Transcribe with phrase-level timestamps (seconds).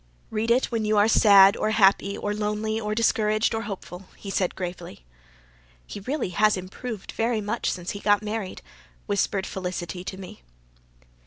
[0.31, 4.31] "Read it when you are sad or happy or lonely or discouraged or hopeful," he
[4.31, 5.05] said gravely.
[5.85, 8.63] "He has really improved very much since he got married,"
[9.05, 10.41] whispered Felicity to me.